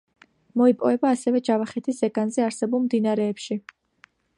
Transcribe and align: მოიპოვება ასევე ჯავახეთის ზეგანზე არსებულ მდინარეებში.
მოიპოვება 0.61 1.11
ასევე 1.17 1.43
ჯავახეთის 1.51 2.01
ზეგანზე 2.05 2.49
არსებულ 2.49 2.87
მდინარეებში. 2.89 3.65